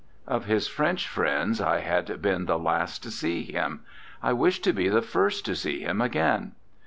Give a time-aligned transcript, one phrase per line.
[0.25, 3.81] Of his French friends I had been the last to see him;
[4.23, 6.53] I wished to be the first to see him again.